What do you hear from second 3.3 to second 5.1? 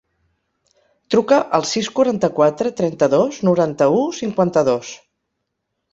noranta-u, cinquanta-dos.